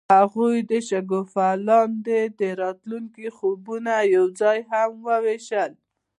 [0.15, 5.71] هغوی د شګوفه لاندې د راتلونکي خوبونه یوځای هم وویشل.